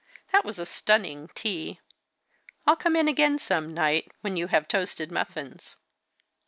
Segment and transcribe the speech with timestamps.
[0.31, 1.79] That was a stunning tea!
[2.65, 5.75] I'll come in again some night, when you have toasted muffins!"